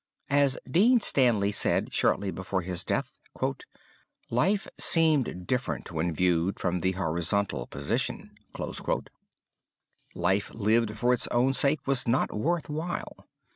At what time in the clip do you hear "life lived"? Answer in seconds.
10.15-10.97